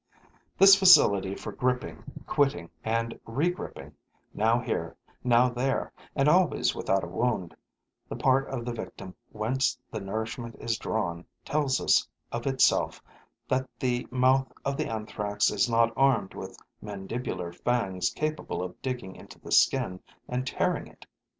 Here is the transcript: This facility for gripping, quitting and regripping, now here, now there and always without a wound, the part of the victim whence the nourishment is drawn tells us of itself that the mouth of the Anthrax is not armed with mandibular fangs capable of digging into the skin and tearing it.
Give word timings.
This 0.57 0.75
facility 0.75 1.35
for 1.35 1.51
gripping, 1.51 2.03
quitting 2.25 2.71
and 2.83 3.19
regripping, 3.27 3.93
now 4.33 4.59
here, 4.59 4.95
now 5.23 5.47
there 5.47 5.93
and 6.15 6.27
always 6.27 6.73
without 6.73 7.03
a 7.03 7.07
wound, 7.07 7.55
the 8.09 8.15
part 8.15 8.47
of 8.47 8.65
the 8.65 8.73
victim 8.73 9.13
whence 9.31 9.77
the 9.91 9.99
nourishment 10.01 10.55
is 10.59 10.79
drawn 10.79 11.23
tells 11.45 11.79
us 11.79 12.07
of 12.31 12.47
itself 12.47 12.99
that 13.47 13.67
the 13.79 14.07
mouth 14.09 14.51
of 14.65 14.75
the 14.75 14.87
Anthrax 14.89 15.51
is 15.51 15.69
not 15.69 15.93
armed 15.95 16.33
with 16.33 16.57
mandibular 16.81 17.53
fangs 17.53 18.09
capable 18.09 18.63
of 18.63 18.81
digging 18.81 19.15
into 19.15 19.37
the 19.39 19.51
skin 19.51 19.99
and 20.27 20.47
tearing 20.47 20.87
it. 20.87 21.05